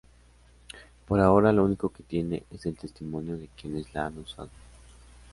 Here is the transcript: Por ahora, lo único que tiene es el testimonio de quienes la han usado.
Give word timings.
Por 1.07 1.19
ahora, 1.19 1.51
lo 1.53 1.63
único 1.63 1.89
que 1.93 2.01
tiene 2.01 2.41
es 2.49 2.65
el 2.65 2.75
testimonio 2.75 3.37
de 3.37 3.47
quienes 3.49 3.93
la 3.93 4.07
han 4.07 4.17
usado. 4.17 4.49